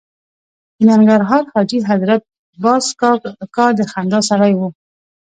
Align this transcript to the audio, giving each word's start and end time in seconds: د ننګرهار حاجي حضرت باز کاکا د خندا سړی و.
د 0.77 0.79
ننګرهار 0.89 1.43
حاجي 1.51 1.79
حضرت 1.89 2.21
باز 2.63 2.85
کاکا 2.99 3.65
د 3.77 3.79
خندا 3.91 4.19
سړی 4.29 4.53
و. 4.55 4.61